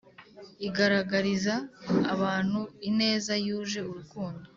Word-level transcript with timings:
igaragariza 0.67 1.55
abantu 2.13 2.59
ineza 2.89 3.33
yuje 3.45 3.79
urukundo 3.91 4.45